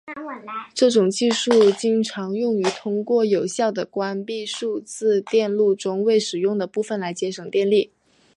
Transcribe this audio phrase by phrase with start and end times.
[0.73, 7.91] 这种技术经常用于通过有效地关闭数字电路中未使用的部分来节省电力。